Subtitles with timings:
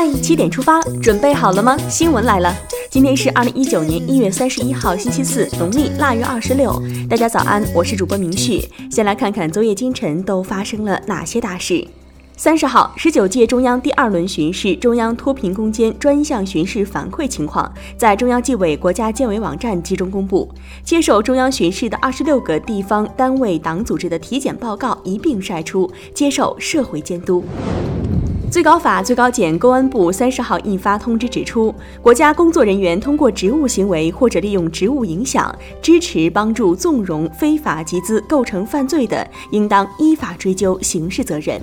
[0.00, 1.76] 嗨，七点出发，准备好了吗？
[1.88, 2.54] 新闻来了，
[2.88, 6.80] 今天是二零一九年一月三十一号，星期四，农历腊月二十六。
[7.10, 8.62] 大家早安，我是主播明旭。
[8.92, 11.84] 先来看看昨夜今晨都发生了哪些大事。
[12.36, 20.48] 三十号，十九届中央第二轮巡视中央脱贫攻坚专项巡视反馈情况在中央纪委国家监委网站集中公布。
[20.84, 27.42] 接受中央巡视的二十六个地方单位党组织的体检报告一并晒出，接受社会监督。
[28.50, 41.60] 最高法、最高检、公安部三十号印发通知，指出，国家工作人员通过职务行为或者利用职务影响、支持、帮助、纵容非法集资构成犯罪的，应当依法追究刑事责任。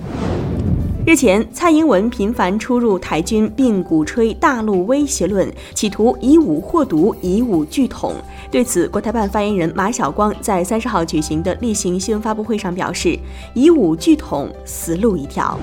[1.08, 8.14] 日前，蔡英文频繁出入台军，并鼓吹大陆威胁论，企图以武获毒、以武拒统。
[8.52, 13.18] 对此，国台办发言人马晓光在三十号举行的例行新闻发布会上表示
[13.56, 15.58] ：“以武拒统，死路一条。”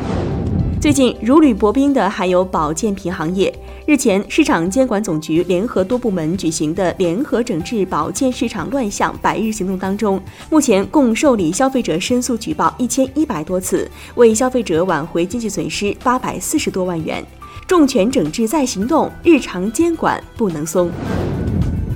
[0.83, 3.57] 最近如履薄冰的还有保健品行业。
[3.87, 17.25] 日前，市场监管总局联合多部门举行的联合整治保健市场乱象百日行动当中，目前共受理消费者申诉举报一千一百多次，为消费者挽回经济损失八百四十多万元。
[17.69, 20.91] 重拳整治再行动，日常监管不能松。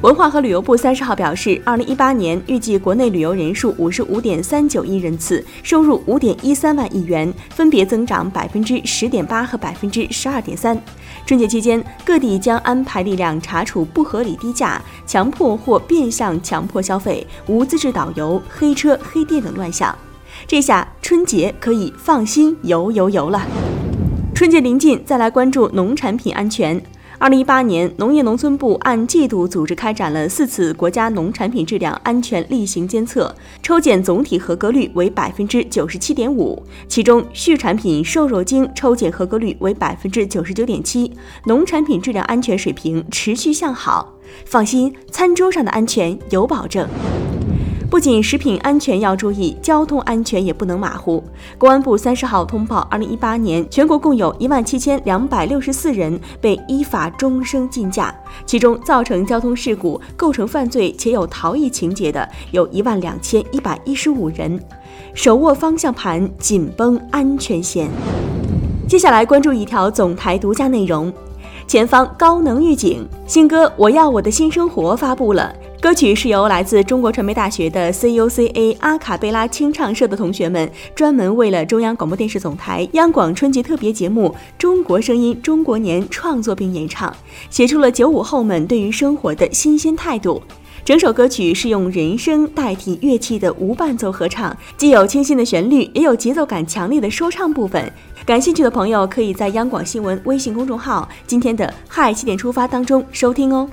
[0.03, 10.79] 文化和旅游部三十号表示，二零一八年预计国内旅游人数五十五点三九亿人次，收入五点一三万亿元，分别增长百分之十点八和百分之十二点三。
[11.25, 19.97] 春节期间，各地将安排力量查处不合理低价、强迫或变相强迫消费、无资质导游、黑车黑店等乱象。
[20.47, 23.43] 这下春节可以放心游游游了。
[24.35, 26.81] 春节临近，再来关注农产品安全。
[27.19, 41.11] 二零一八年，农业农村部按季度组织开展了四次国家农产品质量安全例行监测，抽检总体合格率为百分之九十七点五，其中畜产品瘦肉精抽检合格率为百分之九十九点七，
[41.47, 44.15] 农产品质量安全水平持续向好。
[44.45, 46.87] 放心，餐桌上的安全有保证。
[47.89, 51.23] 不仅食品安全要注意，交通安全也不能马虎。
[51.57, 58.15] 公安部三十号通报，二零一八年全国共有一万七千两百六十四人被依法终生禁驾，
[58.45, 64.61] 其中造成交通事故、构成犯罪且有逃逸情节的有一万两千一百一十五人。
[65.15, 67.89] 手握方向盘，紧绷安全弦。
[68.89, 71.13] 接下来关注一条总台独家内容：
[71.69, 75.55] 前方高能预警，新歌《我要我的新生活》发布了。
[75.87, 87.15] 歌曲是由来自中国传媒大学的 CUCA 阿卡贝拉清唱社的同学们专门为了中央广播电视总台央广春节特别节目《中国声音中国年》创作并演唱，
[87.51, 90.43] 写出了九五后们对于生活的新鲜态度。
[90.85, 97.93] 整首歌曲是用人声代替乐器的无伴奏合唱，既有清新的旋律，也有节奏感强烈的说唱部分。
[98.27, 103.71] 感兴趣的朋友可以在央广新闻微信公众号今天的嗨七点出发当中收听哦。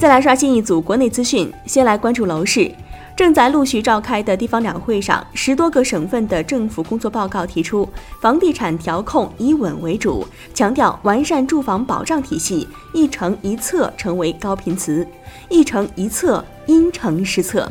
[0.00, 2.72] 再来刷新一组国内资讯，先来关注楼市。
[3.14, 7.86] 正在陆续召开的地方两会上，十多个省份的政府工作报告提出，
[8.18, 15.06] 房地产调控以稳为主，强调完善住房保障体系，一城一策成为高频词，
[15.50, 17.70] 一城一策因城施策。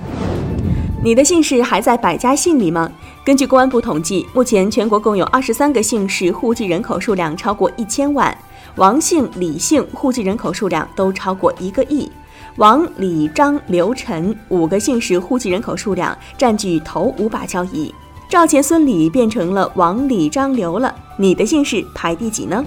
[1.04, 2.92] 你的姓氏还在百家姓里吗？
[3.26, 8.38] 根据公安部统计，目前全国共有二十三个姓氏户籍人口数量超过一千万，
[8.76, 12.08] 王姓、李姓户籍人口数量都超过一个亿。
[12.56, 17.94] 王、李、张、刘、陈五个姓氏户籍人口数量占据头五把交椅，
[18.30, 20.94] 赵、钱、孙、李变成了王、李、张、刘了。
[21.18, 22.64] 你的姓氏排第几呢？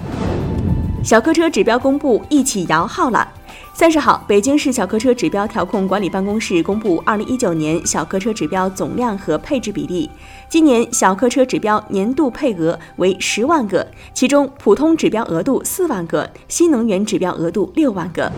[1.03, 3.27] 小客车指标公布，一起摇号了。
[3.73, 10.09] 三十号，北京市小客车指标调控管理办公室公布二零一九年小客车指标总量和配置比例。
[10.47, 18.31] 今年小客车指标年度配额为十万个，其中普通指标额度四万个，新能源指标额度六万个。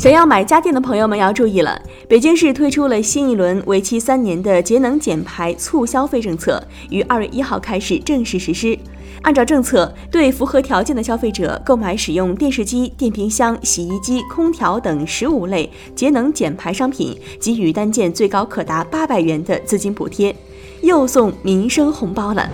[0.00, 1.78] 想要买家电的朋友们要注意了，
[2.08, 8.78] 北京市推出了新一轮为期三年的节能减排促消费政策，于二月一号开始正式实施。
[9.20, 20.34] 按照政策，对符合条件的消费者购买使用电视机、电冰箱、洗衣机、空调等十五类节能减排商品，给予单件最高可达八百元的资金补贴，
[20.80, 22.48] 又送民生红包了。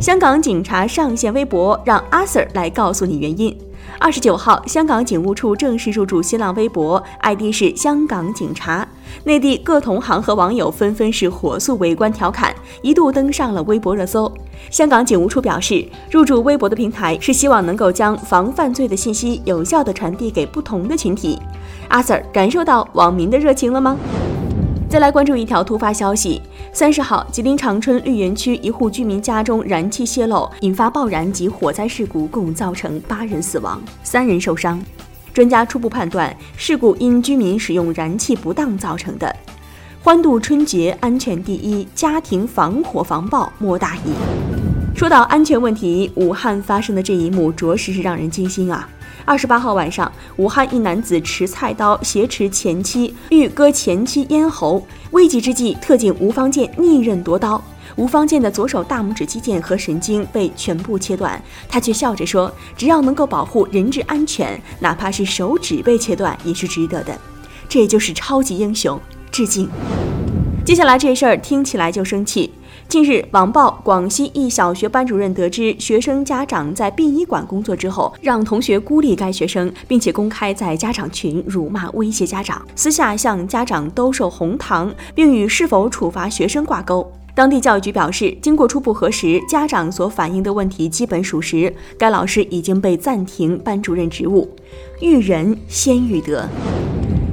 [0.00, 3.58] 香港警察上线微博，让阿 Sir 来告诉你原因。
[3.98, 8.86] 二十九号，香港警务处正式入驻新浪微博，ID 是香港警察。
[9.24, 14.30] 内地各同行和网友纷纷是火速围观调侃，一度登上了微博热搜。
[14.70, 21.38] 香港警务处表示，入驻微博的平台是希望能够将防犯罪的信息有效地传递给不同的群体。
[21.88, 23.96] 阿 Sir 感受到网民的热情了吗？
[24.94, 26.40] 再来关注一条突发消息：
[26.72, 34.80] 三十号，吉林长春绿园区一户居民家中燃气泄漏，引发爆燃及火灾事故，共造成八人死亡，三人受伤。
[35.32, 39.34] 专家初步判断，事故因居民使用燃气不当造成的。
[40.00, 44.73] 欢度春节，安全第一，家庭防火防爆莫大意。
[44.94, 48.88] 说到安全问题，武汉发生的这一幕着实是让人惊心啊！
[49.24, 57.60] 二十八号晚上，武汉一男子持菜刀挟持前妻，欲割前妻咽喉，危急之际，特警吴方建逆刃夺刀。
[57.96, 67.18] 吴方建的左手大拇指肌腱和神经被全部切断，他却笑着说：“只要能够保护人质安全，哪怕是手指被切断也是值得的。”
[67.68, 69.00] 这就是超级英雄，
[69.32, 69.68] 致敬。
[70.64, 72.52] 接下来这事儿听起来就生气。
[72.88, 87.10] 近日，网曝广西一小学班主任得知学生家长在殡仪馆工作之后，让同学孤立该学生，并且公开在家长群辱骂威胁家长，私下向家长兜售红糖，并与是否处罚学生挂钩。
[87.34, 94.48] 当地教育局表示，经过初步核实，家长所反映的问题基本属实，该老师已经被暂停班主任职务。
[95.00, 96.46] 育人先育德，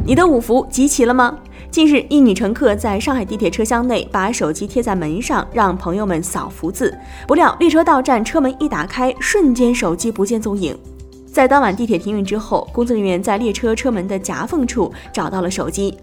[0.08, 1.38] 你的五福集齐了吗？
[1.72, 6.94] 近日，一女乘客在上海地铁车厢内把手机贴在门上，让朋友们扫福字。
[7.26, 10.78] 不料列车到站，车门一打开，瞬间手机不见踪影。
[11.26, 15.98] 在当晚地铁停运之后，工作人员在列车车门的夹缝处找到了手机。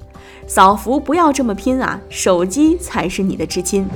[0.47, 3.87] 扫福不要这么拼啊，手机才是你的至亲。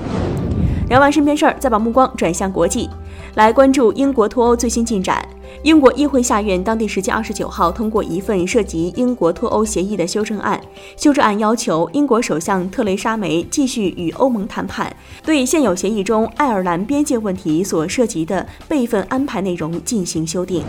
[0.91, 2.91] 聊完身边事儿，再把目光转向国际，
[3.37, 5.27] 来关注英国脱欧最新进展。
[5.63, 10.61] 英国议会下院当地时间二十九号通过一份涉及英国脱欧协议的修正案。
[10.97, 14.93] 修正案要求英国首相特蕾莎梅继续与欧盟谈判，
[15.25, 20.65] 对现有协议中爱尔兰边界问题所涉及的备份安排内容进行修订。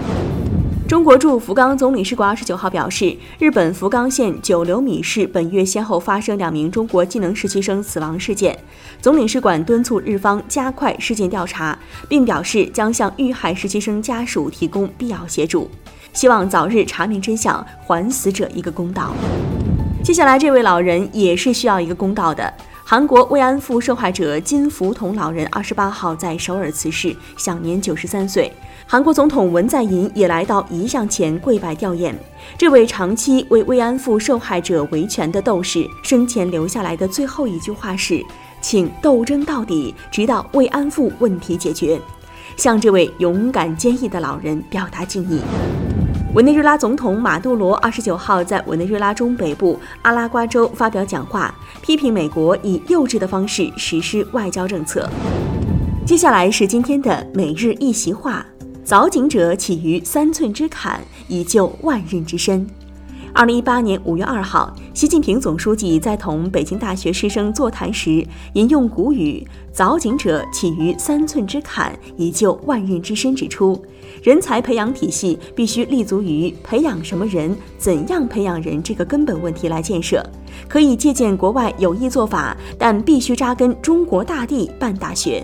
[0.94, 8.56] 中国驻福冈总领事馆二十九号表示，日本福冈县九流米市本月先后发生两名中国技能实习生死亡事件。
[9.01, 11.75] 总领事馆敦促日方加快事件调查，
[12.07, 15.68] 并表示将向遇害实习生家属提供必要协助，
[16.13, 19.16] 希望早日查明真相，还死者一个公道。
[20.04, 22.54] 接下来，这位老人也是需要一个公道的。
[22.85, 28.51] 韩国慰安妇受害者金福同老人二十八号在首尔辞世，享年九十三岁。
[28.85, 32.13] 韩国总统文在寅也来到遗像前跪拜吊唁。
[32.57, 38.21] 这位长期为慰安妇受害者维权的斗士，生前留下来的最后一句话是
[38.62, 42.00] ：“请斗争到底，直到慰安妇问题解决。”
[42.57, 45.39] 向这位勇敢坚毅的老人表达敬意。
[46.33, 51.53] 委内瑞拉总统马杜罗二十九号在委内瑞拉中北部阿拉瓜州发表讲话，
[51.83, 55.07] 批评美国以幼稚的方式实施外交政策。
[56.07, 58.44] 接下来是今天的每日一席话：
[58.83, 62.68] 凿井者起于三寸之坎，以救万仞之身。
[63.35, 69.44] 二零一八年五月二号，习近平总书记在同北京大学师生座谈时，引用古语
[69.74, 73.83] “凿井者起于三寸之坎，以就万仞之深”，指出，
[74.21, 80.24] 人才培养体系必须立足于培养什么人、怎样培养人这个根本问题来建设。
[80.69, 85.44] 可以借鉴国外有益做法，但必须扎根中国大地办大学。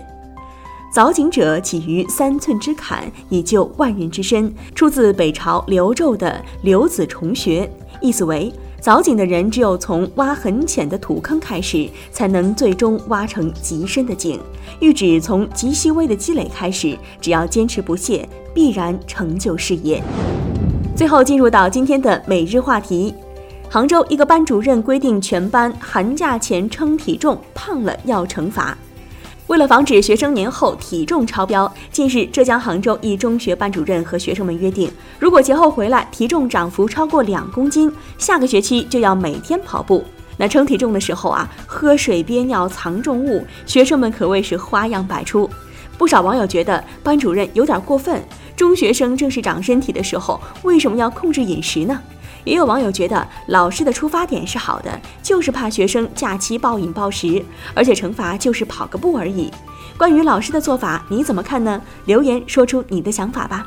[0.92, 6.28] 凿井者起于三寸之坎，以就万人之身，出自北朝刘胄的
[6.62, 7.64] 《刘子重学》。
[8.00, 8.52] 意思为，
[8.82, 14.40] 凿井的人只有从挖很浅的土坑开始，才能最终挖成极深的井。
[14.80, 20.02] 欲指从极细微的积累开始，只要坚持不懈，必然成就事业。
[20.96, 23.14] 最后进入到今天的每日话题：
[23.68, 28.76] 杭州一个班主任规定全班寒假前称体重，胖了要惩罚。
[29.50, 34.88] 为了防止学生年后体重超标，近日浙江杭州一中学班主任和学生们约定，
[35.18, 40.04] 如果节后回来体重涨幅超过两公斤，下个学期就要每天跑步。
[40.36, 45.50] 那称体重的时候啊，喝水、憋尿、藏重物，学生们可谓是花样百出。
[45.98, 48.22] 不少网友觉得班主任有点过分，
[48.54, 52.00] 中学生正是长身体的时候，为什么要控制饮食呢？
[52.44, 57.42] 也有网友觉得老师的出发点是好的，就是怕学生假期暴饮暴食，
[57.74, 59.50] 而且惩罚就是跑个步而已。
[59.96, 61.80] 关于老师的做法，你怎么看呢？
[62.06, 63.66] 留言说出你的想法吧。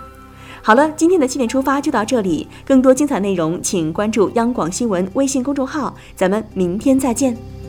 [0.61, 7.62] 好了，今天的七点出发就到这里，更多精彩内容请关注央广新闻微信公众号，咱们明天再见。